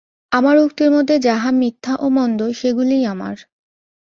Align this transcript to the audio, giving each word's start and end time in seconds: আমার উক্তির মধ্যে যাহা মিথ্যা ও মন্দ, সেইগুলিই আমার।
আমার 0.31 0.55
উক্তির 0.57 0.89
মধ্যে 0.91 1.15
যাহা 1.19 1.49
মিথ্যা 1.51 1.93
ও 1.95 2.05
মন্দ, 2.09 2.39
সেইগুলিই 2.51 3.03
আমার। 3.05 3.35